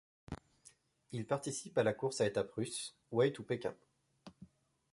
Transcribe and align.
Il 1.11 1.27
participe 1.27 1.77
à 1.77 1.83
la 1.83 1.93
course 1.93 2.21
à 2.21 2.25
étapes 2.25 2.51
russe, 2.53 2.97
Way 3.11 3.31
to 3.33 3.43
Pekin. 3.43 3.75